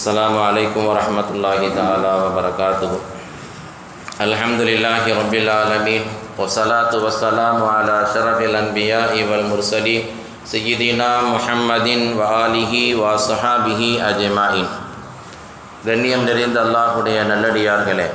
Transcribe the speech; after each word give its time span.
السلام 0.00 0.34
عليكم 0.38 0.80
ورحمة 0.80 1.28
الله 1.30 1.60
تعالى 1.70 2.12
وبركاته 2.24 2.92
الحمد 4.18 4.60
لله 4.62 5.04
رب 5.04 5.34
العالمين 5.36 6.02
والصلاة 6.38 6.92
والسلام 6.94 7.58
على 7.60 7.96
شرف 8.08 8.38
الأنبياء 8.40 9.12
والمرسلين 9.20 10.02
سيدنا 10.46 11.10
محمد 11.28 11.88
وآله 12.16 12.72
وصحابه 12.96 13.80
أجمعين 14.02 14.68
கண்ணியம் 15.86 16.24
நிறைந்த 16.26 16.58
அல்லாஹுடைய 16.58 17.18
நல்லடியார்களே 17.30 18.06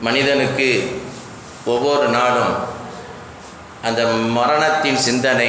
மனிதனுக்கு 0.00 0.66
ஒவ்வொரு 1.64 2.06
நாளும் 2.12 2.52
அந்த 3.88 4.00
மரணத்தின் 4.36 5.00
சிந்தனை 5.06 5.46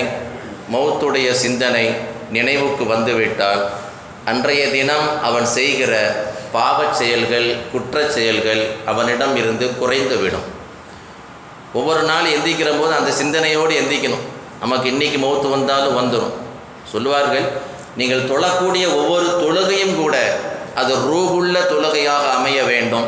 மௌத்துடைய 0.72 1.28
சிந்தனை 1.36 1.84
நினைவுக்கு 2.32 2.84
வந்துவிட்டால் 2.94 3.64
அன்றைய 4.25 4.69
தினம் 4.69 5.23
அவன் 5.23 5.47
செய்கிற 5.47 5.93
பாவச் 6.53 6.93
செயல்கள் 6.93 7.57
குற்றச் 7.73 8.09
செயல்கள் 8.09 8.67
அவனிடம் 8.87 9.37
இருந்து 9.37 9.67
குறைந்துவிடும். 9.67 10.47
ஒவ்வொரு 11.73 12.03
நாள் 12.03 12.25
எந்திக்கிற 12.25 12.81
போது 12.81 12.93
அந்த 12.95 13.11
சிந்தனையோடு 13.11 13.75
எந்திக்கணும். 13.81 14.25
நமக்கு 14.61 14.91
இன்றைக்கி 14.91 15.19
மௌத்து 15.25 15.51
வந்தாலும் 15.51 15.99
வந்துடும் 16.01 16.35
சொல்லுவார்கள் 16.85 17.49
நீங்கள் 17.97 18.29
தொழக்கூடிய 18.33 18.85
ஒவ்வொரு 18.97 19.29
தொழுகையும் 19.43 19.97
கூட 19.97 20.37
அது 20.75 20.95
ரூகுள்ள 20.97 21.67
தொழுகையாக 21.67 22.31
அமைய 22.31 22.63
வேண்டும். 22.63 23.07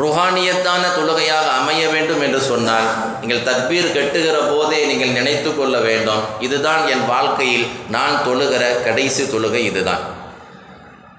ருஹானியத்தான 0.00 0.82
தொழுகையாக 0.96 1.46
அமைய 1.60 1.88
வேண்டும் 1.88 2.20
என்று 2.20 2.40
சொன்னால் 2.40 2.88
நீங்கள் 3.20 3.44
தக்பீர் 3.48 3.94
கெட்டுகிற 3.96 4.36
போதே 4.50 4.84
நீங்கள் 4.84 5.14
நினைத்து 5.18 5.56
கொள்ள 5.56 5.78
வேண்டும். 5.78 6.22
இதுதான் 6.40 6.88
என் 6.88 7.06
வாழ்க்கையில் 7.06 7.66
நான் 7.88 8.22
தொழுகிற 8.26 8.82
கடைசி 8.84 9.22
தொழுகை 9.22 9.62
இதுதான். 9.70 10.02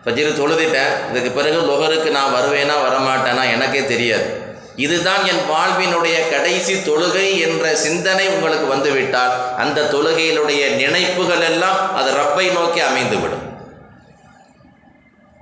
ஃபஜ்ரு 0.04 0.34
தொழுதிட்டேன். 0.42 0.92
இதுக்கு 1.10 1.32
பிறகு 1.32 1.58
லொகருக்கு 1.70 2.10
நான் 2.18 2.36
வருவேனா 2.36 2.76
வரமாட்டேனா 2.86 3.52
எனக்கே 3.56 3.86
தெரியாது. 3.86 4.28
இதுதான் 4.76 5.26
என் 5.26 5.44
வாழ்வினுடைய 5.52 6.18
கடைசி 6.30 6.74
தொழுகை 6.74 7.28
என்ற 7.48 7.76
சிந்தனை 7.76 8.28
உங்களுக்கு 8.28 8.68
வந்துவிட்டால் 8.68 9.34
அந்த 9.58 9.88
தொழுகையினுடைய 9.94 10.76
நினைப்புகள் 10.76 11.42
எல்லாம் 11.42 11.96
அது 11.96 12.12
ரப்பை 12.22 12.48
நோக்கி 12.54 12.80
அமைந்துவிடும். 12.80 13.47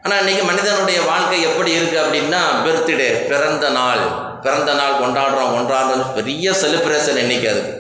ஆனால் 0.06 0.26
இன்றைக்கி 0.26 0.44
மனிதனுடைய 0.44 1.02
வாழ்க்கை 1.02 1.42
எப்படி 1.42 1.72
இருக்குது 1.80 2.02
அப்படின்னா 2.02 2.42
பர்த்டே 2.66 3.28
பிறந்த 3.28 3.70
நாள். 3.70 4.00
பிறந்த 4.42 4.74
நாள் 4.74 5.00
கொண்டாடுறோம் 5.02 5.54
கொண்டாடுறோம் 5.56 6.14
பெரிய 6.14 6.52
செலிப்ரேஷன் 6.52 7.18
இன்னைக்கு 7.18 7.50
அதுக்கு. 7.50 7.74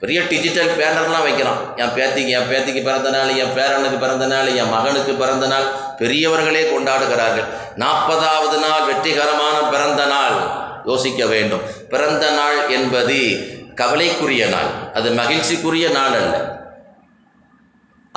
பெரிய 0.00 0.22
டிஜிட்டல் 0.22 0.68
பேனர்லாம் 0.68 1.22
வைக்கிறான். 1.22 1.76
என் 1.76 1.88
பேத்திக்கு 1.88 2.28
என் 2.28 2.48
பேத்திக்கு 2.50 2.82
பிறந்த 2.82 3.10
நாள் 3.10 3.36
என் 3.36 3.52
பேரனுக்கு 3.56 3.98
பிறந்த 3.98 4.26
நாள் 4.26 4.54
என் 4.54 4.70
மகனுக்கு 4.70 5.12
பிறந்த 5.12 5.46
நாள். 5.46 5.66
பெரியவர்களே 5.98 6.62
கொண்டாடுகிறார்கள். 6.72 7.46
நாற்பதாவது 7.76 8.58
நாள் 8.68 8.84
வெற்றிகரமான 8.86 9.56
பிறந்த 9.70 10.06
நாள். 10.06 10.36
யோசிக்க 10.84 11.26
வேண்டும். 11.26 11.60
பிறந்த 11.88 12.30
நாள் 12.30 12.68
என்பது 12.68 13.18
கவலைக்குரிய 13.74 14.46
நாள். 14.46 14.92
அது 14.94 15.10
மகிழ்ச்சிக்குரிய 15.10 15.90
நாள் 15.90 16.12
அல்ல. 16.12 16.64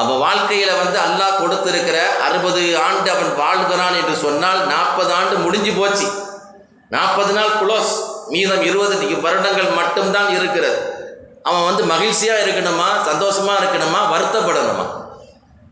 அவன் 0.02 0.20
வாழ்க்கையில் 0.26 0.80
வந்து 0.82 0.98
அல்லாஹ் 1.06 1.40
கொடுத்திருக்கிற 1.42 1.98
அறுபது 2.26 2.62
ஆண்டு 2.86 3.10
அவன் 3.16 3.32
வாழ்கிறான் 3.42 3.98
என்று 4.02 4.16
சொன்னால் 4.26 4.62
நாற்பது 4.74 5.12
ஆண்டு 5.20 5.36
முடிஞ்சு 5.46 5.72
போச்சு. 5.80 6.08
நாற்பது 6.96 7.32
நாள் 7.38 7.58
குளோஸ் 7.62 7.92
மீதம் 8.34 8.64
இருபது 8.70 8.96
வருடங்கள் 9.26 9.78
மட்டும்தான் 9.80 10.30
இருக்கிறது. 10.38 10.78
அவன் 11.50 11.68
வந்து 11.70 11.84
மகிழ்ச்சியாக 11.92 12.44
இருக்கணுமா? 12.46 12.88
சந்தோஷமாக 13.10 13.60
இருக்கணுமா? 13.62 14.02
வருத்தப்படணுமா? 14.14 14.86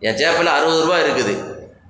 என் 0.07 0.19
சேப்பில் 0.21 0.55
அறுபது 0.57 0.81
ரூபா 0.85 0.97
இருக்குது. 1.05 1.33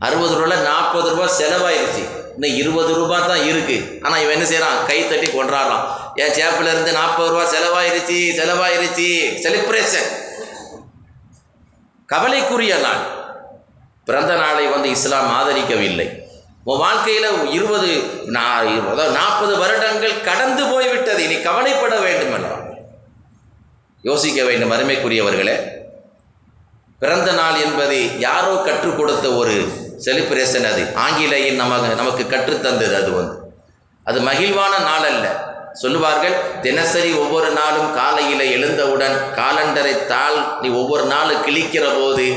அறுபது 0.06 0.34
ரூபாயில் 0.40 0.68
நாற்பது 0.72 1.08
ரூபா 1.14 1.28
செலவாயிருச்சு. 1.40 2.04
இன்னும் 2.36 2.58
இருபது 2.62 2.92
ரூபா 3.00 3.18
தான் 3.32 3.44
இருக்குது 3.50 3.86
ஆனால் 4.06 4.22
இவன் 4.24 4.36
என்ன 4.36 4.48
செய்கிறான் 4.52 4.80
கை 4.90 4.98
தட்டி 5.12 5.28
கொண்டாடுறான் 5.28 5.86
என் 6.22 6.36
சேப்பில் 6.38 6.72
இருந்து 6.74 6.92
நாற்பது 7.00 7.30
ரூபா 7.34 7.46
செலவாயிருச்சு 7.56 8.20
செலவாயிருச்சு. 8.40 9.10
செலிப்ரேஷன் 9.46 10.10
கவலைக்குரிய 12.08 12.76
நாள். 12.78 13.04
பிறந்த 14.06 14.36
நாளை 14.36 14.68
வந்து 14.68 14.90
இஸ்லாம் 14.90 15.30
ஆதரிக்கவில்லை. 15.38 16.20
உன் 16.64 16.78
வாழ்க்கையில் 16.78 17.52
இருபது 17.52 18.04
நாற்பது 19.12 19.58
வருடங்கள் 19.58 20.22
கடந்து 20.22 20.66
போய்விட்டது. 20.66 21.24
இனி 21.24 21.42
கவலைப்பட 21.42 22.00
வேண்டும் 22.00 22.34
என்றான் 22.34 22.76
யோசிக்க 24.02 24.44
வேண்டும் 24.44 24.72
அருமைக்குரியவர்களே. 24.72 25.56
பிறந்த 27.00 27.32
நாள் 27.32 27.60
என்பது 27.64 28.20
யாரோ 28.20 28.56
கற்றுக் 28.56 28.98
கொடுத்த 28.98 29.34
ஒரு 29.34 29.56
செலிப்ரேஷன் 30.06 30.72
அது. 30.72 30.84
ஆங்கிலேயின் 30.96 31.56
நமக்கு 31.56 31.96
நமக்கு 31.96 32.24
கற்றுத்தந்தது 32.24 32.96
அது 33.02 33.12
வந்து. 33.12 33.36
அது 34.04 34.20
மகிழ்வான 34.20 34.80
நாள் 34.84 35.08
அல்ல. 35.10 35.47
சொல்லுவார்கள் 35.82 36.36
தினசரி 36.66 37.12
ஒவ்வொரு 37.24 37.50
நாளும் 37.58 37.90
காலையில் 37.98 38.46
எழுந்தவுடன் 38.56 39.16
காலண்டரை 39.40 39.96
தாள் 40.12 40.38
நீ 40.62 40.70
ஒவ்வொரு 40.82 41.06
நாளும் 41.14 41.44
கிழிக்கிற 41.48 41.86
போது 41.98 42.28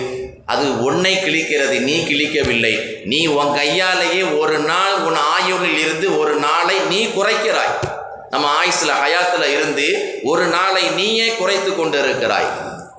அது 0.52 0.66
உன்னை 0.86 1.12
கிழிக்கிறது 1.24 1.76
நீ 1.88 1.96
கிழிக்கவில்லை. 2.08 2.72
நீ 3.10 3.20
உன் 3.36 3.52
கையாலேயே 3.58 4.22
ஒரு 4.40 4.56
நாள் 4.70 4.94
உன் 5.08 5.18
ஆயுளில் 5.34 5.78
இருந்து 5.84 6.06
ஒரு 6.20 6.34
நாளை 6.46 6.76
நீ 6.88 7.00
குறைக்கிறாய். 7.16 7.74
நம்ம 8.32 8.46
ஆயுசில் 8.60 8.98
ஹயாத்தில் 9.02 9.46
இருந்து 9.56 9.86
ஒரு 10.32 10.44
நாளை 10.56 10.82
நீயே 10.98 11.28
குறைத்து 11.40 11.70
கொண்டு 11.76 11.98
இருக்கிறாய் 12.04 12.50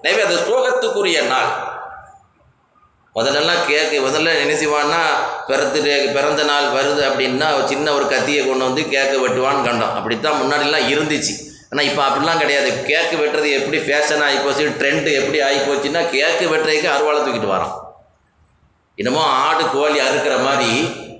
எனவே 0.04 0.22
அது 0.28 0.38
சோகத்துக்குரிய 0.48 1.20
நாள். 1.34 1.52
முதல்லலாம் 3.16 3.64
கேக்கு 3.70 3.98
முதல்ல 4.06 4.34
என்ன 4.42 4.54
செய்வான்னா 4.60 5.00
பிறந்த 6.18 6.44
நாள் 6.50 6.68
வருது 6.76 7.02
அப்படின்னா 7.08 7.48
சின்ன 7.72 7.88
ஒரு 7.98 8.06
கத்தியை 8.12 8.42
கொண்டு 8.46 8.64
வந்து 8.68 8.84
கேக்கு 8.94 9.18
வெட்டுவான்னு 9.24 9.66
கண்டோம். 9.68 9.96
அப்படித்தான் 10.00 10.38
முன்னாடிலாம் 10.42 10.86
இருந்துச்சு. 10.92 11.34
ஆனால் 11.72 11.88
இப்போ 11.90 12.02
அப்படிலாம் 12.08 12.42
கிடையாது. 12.44 12.70
கேக்கு 12.90 13.16
வெட்டுறது 13.22 13.50
எப்படி 13.60 13.78
ஃபேஷன் 13.88 14.24
ஆகி 14.28 14.38
போச்சு 14.46 14.70
ட்ரெண்டு 14.82 15.10
எப்படி 15.22 15.40
ஆகி 15.48 15.60
போச்சுன்னா 15.68 16.02
கேக்கு 16.14 16.46
வெட்டுறதுக்கு 16.54 16.90
அருவாளை 16.94 17.20
தூக்கிட்டு 17.26 17.54
வரான். 17.56 17.74
என்னமோ 18.98 19.24
ஆடு 19.46 19.64
கோழி 19.76 20.00
அறுக்கிற 20.08 20.38
மாதிரி 20.48 20.72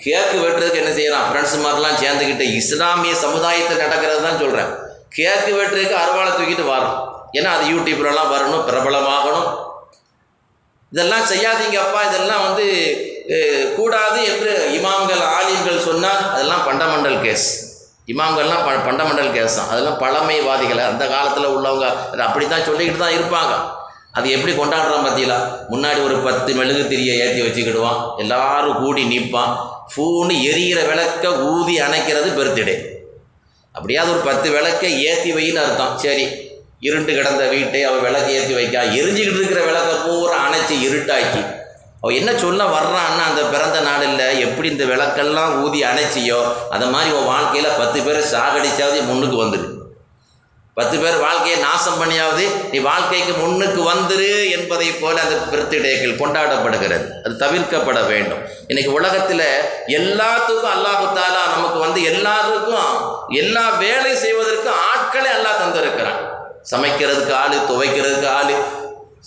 கேக்கு 0.06 0.38
வெட்டுறதுக்கு 0.46 0.82
என்ன 0.84 0.94
செய்யலாம் 1.00 1.28
ஃப்ரெண்ட்ஸ் 1.30 1.58
மாதிரிலாம் 1.66 2.00
சேர்ந்துக்கிட்டு 2.04 2.48
இஸ்லாமிய 2.60 3.14
சமுதாயத்தில் 3.26 3.84
நடக்கிறது 3.86 4.22
தான் 4.28 4.42
சொல்கிறேன் 4.44 4.72
கேக்கு 5.18 5.52
வெட்டுறதுக்கு 5.60 5.98
அருவாளை 6.04 6.32
தூக்கிட்டு 6.38 6.66
வரோம் 6.74 6.98
ஏன்னா 7.38 7.52
அது 7.58 7.66
யூடியூப்லலாம் 7.74 8.32
வரணும் 8.36 8.66
பிரபலமாகணும். 8.70 9.50
இதெல்லாம் 10.92 11.28
செய்யாதீங்கப்பா 11.32 12.00
இதெல்லாம் 12.10 12.46
வந்து 12.48 12.66
கூடாது 13.76 14.20
என்று 14.32 14.54
இமாம்கள் 14.78 15.22
ஆலிம்கள் 15.36 15.86
சொன்னால் 15.90 16.24
அதெல்லாம் 16.34 16.64
பண்டமண்டல் 16.70 17.20
கேஸ். 17.26 17.46
இமாம்கள்லாம் 18.12 18.64
ப 18.66 18.72
பண்டமண்டல் 18.88 19.32
கேஸ் 19.36 19.56
தான். 19.58 19.70
அதெல்லாம் 19.72 20.00
பழமைவாதிகளை 20.02 20.84
அந்த 20.92 21.04
காலத்தில் 21.14 21.54
உள்ளவங்க 21.56 21.86
அப்படி 22.28 22.46
தான் 22.54 22.68
சொல்லிக்கிட்டு 22.70 23.04
தான் 23.04 23.18
இருப்பாங்க. 23.18 23.54
அது 24.18 24.28
எப்படி 24.36 24.54
கொண்டாடுறான் 24.60 25.06
பார்த்தீங்களா? 25.06 25.38
முன்னாடி 25.74 26.00
ஒரு 26.08 26.18
பத்து 26.28 26.52
மெழுகு 26.60 26.84
திரியை 26.92 27.14
ஏற்றி 27.26 27.42
வச்சுக்கிடுவான். 27.46 28.00
எல்லாரும் 28.24 28.80
கூடி 28.84 29.04
நிற்பான் 29.14 29.54
ஃபூனு 29.92 30.34
எரியிற 30.52 30.80
விளக்க 30.92 31.26
ஊதி 31.52 31.76
அணைக்கிறது 31.86 32.30
பெருத்திடே 32.40 32.76
அப்படியாவது 33.76 34.12
ஒரு 34.16 34.22
பத்து 34.30 34.48
விளக்கை 34.56 34.92
ஏற்றி 35.10 35.32
வைன்னு 35.38 35.62
அர்த்தம். 35.66 35.94
சரி 36.06 36.26
இருண்டு 36.88 37.12
கிடந்த 37.18 37.44
வீட்டை 37.54 37.82
அவள் 37.88 38.06
விளக்கு 38.06 38.32
ஏற்றி 38.38 38.54
வைக்கா. 38.60 38.82
எரிஞ்சிக்கிட்டு 39.00 39.40
இருக்கிற 39.42 39.64
விளக்கை 39.70 39.96
பூரா 40.06 40.38
அணைச்சி 40.46 40.76
இருட்டாக்கி. 40.88 41.42
அவள் 42.02 42.18
என்ன 42.20 42.32
சொல்ல 42.44 42.62
வர்றான்னா 42.78 43.24
அந்த 43.32 43.42
பிறந்த 43.54 43.80
நாளில் 43.88 44.24
எப்படி 44.46 44.68
இந்த 44.74 44.86
விளக்கெல்லாம் 44.92 45.52
ஊதி 45.64 45.80
அணைச்சியோ 45.90 46.40
அந்த 46.76 46.86
மாதிரி 46.94 47.12
உன் 47.18 47.30
வாழ்க்கையில் 47.34 47.78
பத்து 47.82 48.00
பேர் 48.08 48.20
சாகடிச்சாவது 48.34 49.02
முன்னுக்கு 49.12 49.38
வந்துடு 49.44 49.68
பத்து 50.78 50.98
பேர் 51.00 51.18
வாழ்க்கையை 51.26 51.56
நாசம் 51.66 51.98
பண்ணியாவது 52.02 52.44
நீ 52.72 52.78
வாழ்க்கைக்கு 52.90 53.34
முன்னுக்கு 53.42 53.82
வந்துரு 53.90 54.30
என்பதை 54.58 54.88
போல 55.02 55.16
அந்த 55.26 55.38
பிறத்திடேக்கள் 55.52 56.20
கொண்டாடப்படுகிறது. 56.22 57.06
அது 57.26 57.34
தவிர்க்கப்பட 57.44 58.00
வேண்டும். 58.12 58.42
இன்னைக்கு 58.70 58.92
உலகத்தில் 59.00 59.48
எல்லாத்துக்கும் 60.00 60.74
அல்லாஹு 60.76 61.08
தாலா 61.20 61.42
நமக்கு 61.56 61.80
வந்து 61.86 62.02
எல்லாருக்கும் 62.14 62.92
எல்லா 63.44 63.66
வேலை 63.86 64.14
செய்வதற்கும் 64.26 64.80
ஆட்களை 64.92 65.32
அல்லாஹ் 65.38 65.62
தந்திருக்கிறான். 65.64 66.22
சமைக்கிறதுக்கு 66.70 67.34
ஆள் 67.34 67.56
துவைக்கிறதுக்கு 67.70 68.30
ஆள் 68.40 68.54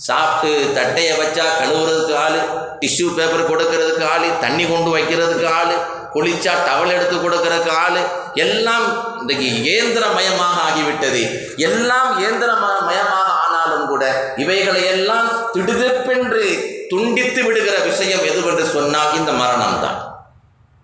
சாப்பிட்டு 0.07 0.75
தட்டையை 0.79 1.13
வச்சா 1.19 1.45
கழுவுறதுக்கு 1.59 2.15
ஆள் 2.25 2.39
டிஷ்யூ 2.81 3.09
பேப்பர் 3.17 3.51
கொடுக்கறதுக்கு 3.51 4.05
ஆள் 4.15 4.27
தண்ணி 4.41 4.65
கொண்டு 4.65 4.91
வைக்கிறதுக்கு 4.97 5.49
ஆள் 5.61 5.75
குளிச்சா 6.15 6.53
டவல் 6.67 6.95
எடுத்து 6.97 7.17
கொடுக்கறதுக்கு 7.17 7.73
ஆள் 7.85 8.01
எல்லாம் 8.45 8.87
இன்றைக்கு 9.21 9.47
இயந்திரமயமாக 9.61 10.57
ஆகிவிட்டது. 10.67 11.23
எல்லாம் 11.69 12.11
இயந்திரமயமாக 12.21 13.21
ஆனாலும் 13.41 13.87
கூட 13.87 14.05
இவைகளை 14.43 14.83
எல்லாம் 14.95 15.29
திடுதிப்பென்று 15.53 16.45
துண்டித்து 16.91 17.41
விடுகிற 17.45 17.77
விஷயம் 17.91 18.25
எதுவென்று 18.31 18.67
சொன்னால் 18.77 19.15
இந்த 19.19 19.33
மரணம்தான். 19.33 19.99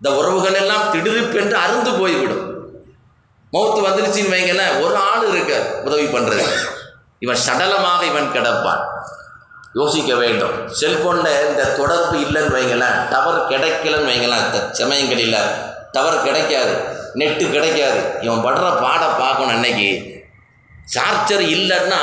இந்த 0.01 0.11
உறவுகள் 0.21 0.59
எல்லாம் 0.63 0.87
திடுதிப்பென்று 0.93 1.57
அருந்து 1.65 1.93
போய்விடும். 2.01 2.45
மௌத்து 3.55 3.81
வந்துருச்சின்னு 3.87 4.35
வைங்களேன் 4.35 4.75
ஒரு 4.83 4.97
ஆள் 5.11 5.25
இருக்க 5.33 5.55
உதவி 5.87 6.07
பண்ணுறது 6.17 6.45
இவன் 7.25 7.41
சடலமாக 7.47 8.01
இவன் 8.11 8.33
கிடப்பான். 8.37 8.83
யோசிக்க 9.79 10.13
வேண்டும். 10.21 10.55
செல்ஃபோனில் 10.81 11.33
இந்த 11.49 11.65
தொடர்பு 11.79 12.15
இல்லைன்னு 12.25 12.55
வைங்களேன் 12.57 12.97
டவர் 13.11 13.41
கிடைக்கலன்னு 13.51 14.11
வைங்களேன் 14.11 14.45
இந்த 14.47 14.61
சமயங்களில் 14.81 15.37
டவர் 15.95 16.25
கிடைக்காது 16.27 16.73
நெட்டு 17.21 17.45
கிடைக்காது. 17.57 18.01
இவன் 18.27 18.45
படுற 18.47 18.67
பாட 18.85 19.03
பார்க்கணும் 19.23 19.55
அன்னைக்கு. 19.57 19.91
சார்ஜர் 20.95 21.45
இல்லைன்னா 21.57 22.01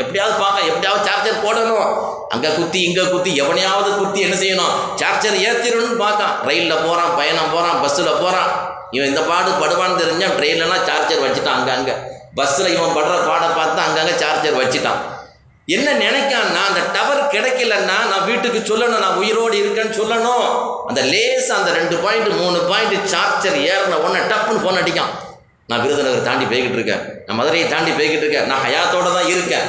எப்படியாவது 0.00 0.34
பார்க்க 0.42 0.68
எப்படியாவது 0.70 1.06
சார்ஜர் 1.08 1.44
போடணும். 1.44 1.88
அங்கே 2.34 2.50
குத்தி 2.58 2.80
இங்கே 2.88 3.04
குத்தி 3.12 3.30
எவனையாவது 3.42 3.90
குத்தி 4.00 4.20
என்ன 4.26 4.36
செய்யணும்? 4.42 4.74
சார்ஜர் 5.00 5.38
ஏற்றிடணும்னு 5.46 6.02
பார்க்கான். 6.04 6.34
ரயிலில் 6.48 6.82
போகிறான் 6.86 7.16
பயணம் 7.20 7.52
போகிறான் 7.54 7.80
பஸ்ஸில் 7.84 8.18
போகிறான் 8.22 8.52
இவன் 8.94 9.10
இந்த 9.12 9.22
பாடு 9.30 9.50
படுவான்னு 9.62 10.00
தெரிஞ்சால் 10.02 10.36
ட்ரெயின்லலாம் 10.38 10.86
சார்ஜர் 10.88 11.24
வச்சுட்டான் 11.26 11.58
அங்கங்கே 11.58 11.94
பஸ்ஸில் 12.38 12.74
இவன் 12.74 12.96
படுற 12.96 13.14
பாடை 13.28 13.48
பார்த்து 13.58 13.80
அங்கங்கே 13.86 14.14
சார்ஜர் 14.22 14.60
வச்சுட்டான். 14.60 15.00
என்ன 15.76 15.88
நினைக்கான்னா 16.04 16.60
அந்த 16.68 16.80
டவர் 16.94 17.20
கிடைக்கலன்னா 17.34 17.96
நான் 18.12 18.26
வீட்டுக்கு 18.28 18.60
சொல்லணும் 18.70 19.02
நான் 19.04 19.18
உயிரோடு 19.22 19.56
இருக்கேன்னு 19.62 19.98
சொல்லணும். 19.98 20.46
அந்த 20.88 21.00
லேஸ் 21.12 21.50
அந்த 21.56 21.70
ரெண்டு 21.78 21.96
பாயிண்ட் 22.04 22.30
மூணு 22.40 22.58
பாயிண்ட் 22.70 22.96
சார்ஜர் 23.12 23.58
ஏறின 23.72 23.98
உடனே 24.04 24.22
டப்புன்னு 24.32 24.62
ஃபோன் 24.64 24.80
அடிக்கான். 24.82 25.12
நான் 25.70 25.82
விருதுநகர் 25.84 26.28
தாண்டி 26.28 26.46
போய்கிட்டு 26.52 26.78
இருக்கேன். 26.78 27.02
நான் 27.26 27.38
மதுரையை 27.40 27.66
தாண்டி 27.74 27.92
போய்கிட்டு 27.98 28.24
இருக்கேன். 28.26 28.48
நான் 28.50 28.64
ஹயாத்தோடு 28.66 29.10
தான் 29.18 29.30
இருக்கேன். 29.34 29.68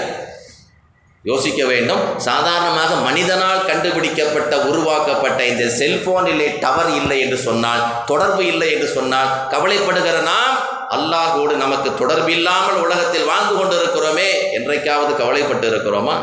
யோசிக்க 1.23 1.65
வேண்டும். 1.65 2.17
சாதாரணமாக 2.17 2.95
மனிதனால் 2.95 3.65
கண்டுபிடிக்கப்பட்ட 3.65 4.57
உருவாக்கப்பட்ட 4.57 5.45
இந்த 5.45 5.63
செல்போனிலே 5.63 6.59
டவர் 6.59 6.89
இல்லை 6.89 7.19
என்று 7.19 7.37
சொன்னால் 7.37 8.05
தொடர்பு 8.05 8.45
இல்லை 8.45 8.71
என்று 8.71 8.87
சொன்னால் 8.87 9.47
கவலைப்படுகிற 9.49 10.21
நாம் 10.21 10.69
அல்லாஹோடு 10.89 11.53
நமக்கு 11.55 11.93
தொடர்பு 11.93 12.31
இல்லாமல் 12.31 12.75
உலகத்தில் 12.75 13.25
வாழ்ந்து 13.25 13.53
கொண்டிருக்கிறோமே 13.53 14.51
என்றைக்காவது 14.51 15.15
கவலைப்பட்டு 15.15 15.67
இருக்கிறோமா? 15.69 16.15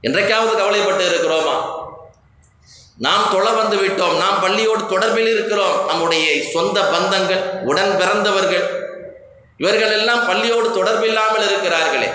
என்றைக்காவது 0.00 0.56
கவலைப்பட்டு 0.56 1.04
இருக்கிறோமா? 1.08 1.56
நாம் 2.98 3.30
தொலை 3.30 3.52
வந்து 3.52 3.76
விட்டோம் 3.76 4.16
நாம் 4.16 4.42
பள்ளியோடு 4.42 4.84
தொடர்பில் 4.92 5.30
இருக்கிறோம் 5.32 5.86
நம்முடைய 5.86 6.50
சொந்த 6.50 6.80
பந்தங்கள் 6.80 7.42
உடன் 7.62 7.96
பிறந்தவர்கள் 7.96 8.94
இவர்கள் 9.56 9.90
எல்லாம் 9.90 10.28
பள்ளியோடு 10.28 10.68
தொடர்பில்லாமல் 10.78 11.46
இருக்கிறார்களே. 11.48 12.08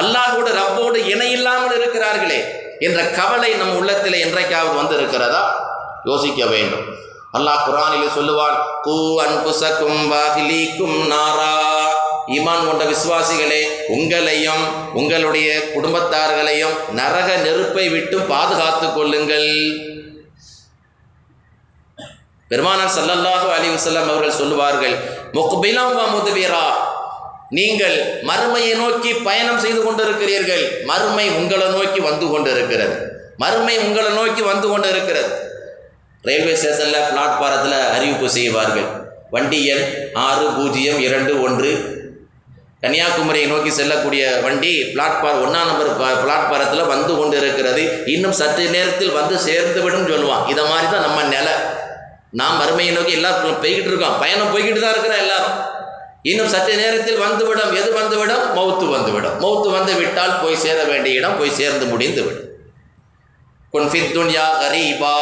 அல்லாஹோடு 0.00 0.50
ரப்போடு 0.60 0.98
இணையில்லாமல் 1.12 1.74
இருக்கிறார்களே 1.78 2.40
என்ற 2.86 3.00
கவலை 3.18 3.50
நம் 3.60 3.76
உள்ளத்தில் 3.80 4.22
என்றைக்காவது 4.24 4.74
வந்து 4.80 4.94
இருக்கிறதா 5.00 5.42
யோசிக்க 6.08 6.40
வேண்டும். 6.54 6.86
அல்லாஹ் 7.36 7.62
குரானில் 7.66 8.14
சொல்லுவான் 8.16 8.56
கூ 8.86 8.96
அன்புசக்கும் 9.24 10.00
வாகிலிக்கும் 10.12 10.98
நாரா. 11.12 11.52
ஈமான் 12.36 12.66
கொண்ட 12.66 12.84
விசுவாசிகளே 12.90 13.62
உங்களையும் 13.94 14.64
உங்களுடைய 15.00 15.48
குடும்பத்தார்களையும் 15.74 16.76
நரக 17.00 17.28
நெருப்பை 17.46 17.86
விட்டு 17.94 18.18
பாதுகாத்து 18.32 18.86
கொள்ளுங்கள். 18.98 19.50
பெருமானார் 22.50 22.94
சல்லல்லாஹு 22.96 23.46
அலி 23.56 23.68
வசல்லம் 23.74 24.08
அவர்கள் 24.12 24.38
சொல்லுவார்கள் 24.40 24.96
முக்பிலம் 25.38 25.94
முதுவீரா 26.14 26.66
நீங்கள் 27.50 27.96
மறுமையை 28.22 28.74
நோக்கி 28.74 29.12
பயணம் 29.12 29.58
செய்து 29.58 29.80
கொண்டிருக்கிறீர்கள். 29.82 30.84
மறுமை 30.84 31.26
உங்களை 31.30 31.66
நோக்கி 31.66 32.00
வந்து 32.00 32.26
கொண்டிருக்கிறது. 32.30 32.96
மறுமை 33.36 33.78
உங்களை 33.78 34.10
நோக்கி 34.12 34.42
வந்து 34.42 34.68
கொண்டு 34.68 34.88
இருக்கிறது 34.88 35.32
ரயில்வே 36.24 36.54
ஸ்டேஷனில் 36.56 37.08
பிளாட்பாரத்தில் 37.10 37.78
அறிவிப்பு 37.94 38.30
செய்வார்கள். 38.30 38.86
வண்டி 39.30 39.66
எண் 39.66 39.84
ஆறு 40.12 40.46
பூஜ்ஜியம் 40.56 41.00
இரண்டு 41.00 41.42
ஒன்று. 41.42 41.72
கன்னியாகுமரியை 42.82 43.46
நோக்கி 43.46 43.70
செல்லக்கூடிய 43.70 44.40
வண்டி 44.44 44.72
பிளாட்பார் 44.94 45.38
ஒன்றாம் 45.44 45.68
நம்பர் 45.70 46.20
பிளாட்பாரத்தில் 46.24 46.90
வந்து 46.92 47.16
கொண்டு 47.16 47.36
இருக்கிறது 47.36 48.04
இன்னும் 48.06 48.32
சற்று 48.32 48.64
நேரத்தில் 48.68 49.10
வந்து 49.10 49.36
சேர்ந்துவிடும் 49.46 50.10
சொல்லுவான். 50.12 50.48
இதை 50.52 50.64
மாதிரி 50.64 50.86
தான் 50.92 51.06
நம்ம 51.06 51.22
நிலை. 51.22 51.54
நாம் 52.30 52.58
மறுமையை 52.60 52.92
நோக்கி 52.94 53.12
எல்லாரும் 53.12 53.62
போய்கிட்டு 53.62 53.90
இருக்கோம். 53.92 54.18
பயணம் 54.18 54.52
போய்கிட்டு 54.54 54.80
தான் 54.80 54.94
இருக்கிற 54.96 55.16
எல்லாரும். 55.16 55.56
இன்னும் 56.24 56.48
சற்று 56.48 56.76
நேரத்தில் 56.76 57.18
வந்துவிடும். 57.18 57.74
எது 57.74 57.92
வந்துவிடும்? 57.92 58.44
மௌத்து 58.56 58.90
வந்துவிடும். 58.90 59.40
மௌத்து 59.40 59.70
வந்து 59.70 59.94
விட்டால் 59.94 60.40
போய் 60.42 60.56
சேர 60.56 60.84
வேண்டிய 60.84 61.14
இடம் 61.14 61.38
போய் 61.38 61.50
சேர்ந்து 61.50 61.86
முடிந்து 61.86 62.22
விடும். 62.22 62.48
குன்ஃபித் 63.72 64.14
துன்யா 64.16 64.46
கரீபா. 64.62 65.14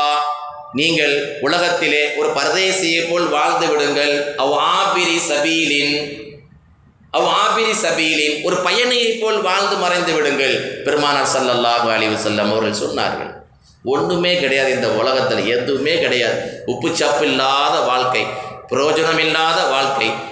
நீங்கள் 0.72 1.38
உலகத்திலே 1.40 2.14
ஒரு 2.14 2.28
பரதேசியை 2.28 3.10
போல் 3.10 3.28
வாழ்ந்து 3.28 3.66
விடுங்கள். 3.66 4.34
அவ் 4.36 4.52
ஆபிரி 4.52 5.18
சபீலின் 5.30 5.94
அவ் 7.10 7.28
ஆபிரி 7.44 7.74
சபீலின் 7.82 8.42
ஒரு 8.42 8.56
பயணியைப் 8.56 9.20
போல் 9.20 9.42
வாழ்ந்து 9.42 9.76
மறைந்து 9.76 10.12
விடுங்கள். 10.12 10.82
பெருமானார் 10.84 11.28
சல்லல்லாஹு 11.36 11.92
அலிவு 11.92 12.16
செல்லம் 12.22 12.50
அவர்கள் 12.50 12.88
சொன்னார்கள் 12.88 13.32
ஒன்றுமே 13.84 14.40
கிடையாது 14.40 14.70
இந்த 14.70 14.88
உலகத்தில் 14.88 15.46
எதுவுமே 15.46 16.00
கிடையாது. 16.00 16.62
உப்பு 16.66 16.96
சப்பு 16.96 17.26
இல்லாத 17.26 17.80
வாழ்க்கை 17.80 18.26
பிரயோஜனம் 18.70 19.18
இல்லாத 19.18 19.64
வாழ்க்கை 19.64 20.30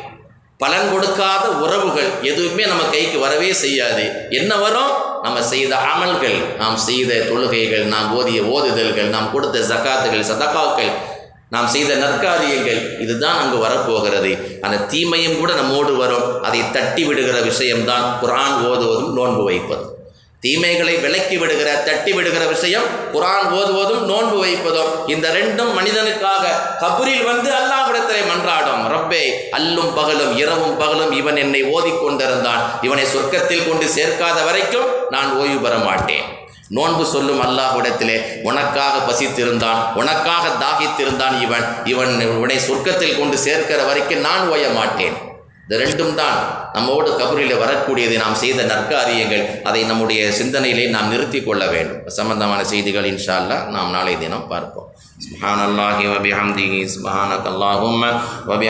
பலன் 0.62 0.88
கொடுக்காத 0.92 1.44
உறவுகள் 1.64 2.10
எதுவுமே 2.22 2.64
நம்ம 2.66 2.82
கைக்கு 2.94 3.18
வரவே 3.18 3.52
செய்யாது. 3.52 4.04
என்ன 4.30 4.56
வரும்? 4.56 4.92
நம்ம 5.22 5.42
செய்த 5.42 5.76
அமல்கள் 5.92 6.38
நாம் 6.58 6.76
செய்த 6.76 7.14
தொழுகைகள் 7.14 7.86
நாம் 7.94 8.08
ஓதிய 8.18 8.40
ஓதுதல்கள் 8.54 9.08
நாம் 9.14 9.32
கொடுத்த 9.32 9.58
ஜக்காத்துகள் 9.58 10.28
சதக்காக்கள் 10.30 10.92
நாம் 11.50 11.66
செய்த 11.66 11.94
நற்காரியங்கள் 11.94 13.00
இதுதான் 13.00 13.38
அங்கு 13.38 13.58
வரப்போகிறது. 13.58 14.32
அந்த 14.60 14.76
தீமையும் 14.76 15.38
கூட 15.38 15.52
நம்மோடு 15.52 15.96
வரும். 15.96 16.42
அதை 16.42 16.60
தட்டி 16.72 17.04
விடுகிற 17.04 17.40
விஷயம்தான் 17.40 18.04
குரான் 18.22 18.56
ஓதுவதும் 18.70 19.12
நோன்பு 19.12 19.42
வைப்பதும். 19.44 19.94
தீமைகளை 20.40 20.94
விலக்கி 20.96 21.36
விடுகிற 21.36 21.70
தட்டி 21.88 22.12
விடுகிற 22.12 22.44
விஷயம் 22.46 22.86
குரான் 23.14 23.48
ஓதுவதும் 23.58 24.04
நோன்பு 24.04 24.38
வைப்பதும். 24.38 24.92
இந்த 25.06 25.26
ரெண்டும் 25.28 25.72
மனிதனுக்காக 25.78 26.44
கபூரில் 26.80 27.24
வந்து 27.24 27.50
ரப்பே 29.10 29.28
அல்லும் 29.56 29.92
பகலும் 29.96 30.32
இரவும் 30.40 30.76
பகலும் 30.80 31.12
இவன் 31.20 31.38
என்னை 31.44 31.60
ஓதி 31.76 31.92
கொண்டிருந்தான் 31.94 32.60
இவனை 32.86 33.04
சொர்க்கத்தில் 33.12 33.64
கொண்டு 33.68 33.86
சேர்க்காத 33.94 34.38
வரைக்கும் 34.48 34.90
நான் 35.14 35.30
ஓய்வு 35.40 35.56
பெற 35.64 35.74
மாட்டேன். 35.86 36.26
நோன்பு 36.76 37.04
சொல்லும் 37.12 37.40
அல்லாஹ்விடத்திலே 37.46 38.16
உனக்காக 38.48 39.00
பசித்திருந்தான் 39.08 39.80
உனக்காக 40.00 40.52
தாகித்திருந்தான் 40.62 41.36
இவன். 41.46 41.66
இவன் 41.92 42.14
இவனை 42.26 42.58
சொர்க்கத்தில் 42.68 43.18
கொண்டு 43.18 43.38
சேர்க்கிற 43.46 43.80
வரைக்கும் 43.90 44.24
நான் 44.28 44.46
ஓய 44.52 44.68
மாட்டேன். 44.78 45.18
இந்த 45.64 45.78
ரெண்டும் 45.82 46.14
தான் 46.20 46.38
நம்மோடு 46.76 47.10
கபரில் 47.18 47.60
வரக்கூடியது 47.62 48.14
நாம் 48.22 48.40
செய்த 48.40 48.60
நற்காரியங்கள். 48.70 49.44
அதை 49.68 49.82
நம்முடைய 49.90 50.20
சிந்தனையிலே 50.38 50.86
நாம் 50.94 51.10
நிறுத்தி 51.12 51.40
கொள்ள 51.48 51.64
வேண்டும். 51.74 52.00
சம்பந்தமான 52.18 52.60
செய்திகள் 52.72 53.10
இன்ஷா 53.12 53.34
அல்லா 53.40 53.58
நாம் 53.74 53.92
நாளை 53.96 54.14
தினம் 54.22 54.48
பார்ப்போம். 54.52 54.88
சுப்ஹானல்லாஹி 55.24 56.04
வபிஹம்திஹி 56.12 56.80
சுப்ஹானக்கல்லாஹும்ம 56.94 58.02
வபி 58.50 58.66